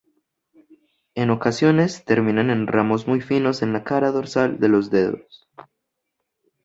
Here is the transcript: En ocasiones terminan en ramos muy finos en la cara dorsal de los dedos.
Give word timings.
En 1.13 1.29
ocasiones 1.29 2.03
terminan 2.05 2.49
en 2.49 2.65
ramos 2.65 3.05
muy 3.07 3.21
finos 3.21 3.61
en 3.61 3.71
la 3.71 3.83
cara 3.83 4.09
dorsal 4.09 4.59
de 4.59 4.67
los 4.67 4.89
dedos. 4.89 5.47